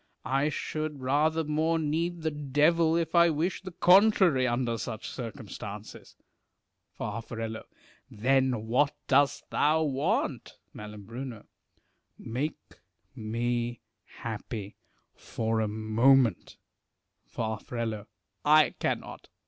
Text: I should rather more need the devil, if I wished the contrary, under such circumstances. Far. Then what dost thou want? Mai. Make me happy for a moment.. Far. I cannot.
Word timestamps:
I 0.25 0.49
should 0.49 0.99
rather 1.01 1.43
more 1.43 1.77
need 1.77 2.23
the 2.23 2.31
devil, 2.31 2.95
if 2.95 3.13
I 3.13 3.29
wished 3.29 3.65
the 3.65 3.71
contrary, 3.71 4.47
under 4.47 4.79
such 4.79 5.07
circumstances. 5.07 6.15
Far. 6.97 7.21
Then 8.09 8.65
what 8.65 8.95
dost 9.07 9.47
thou 9.51 9.83
want? 9.83 10.57
Mai. 10.73 10.89
Make 12.17 12.79
me 13.15 13.79
happy 14.23 14.75
for 15.13 15.59
a 15.61 15.67
moment.. 15.67 16.57
Far. 17.27 17.59
I 18.43 18.71
cannot. 18.79 19.29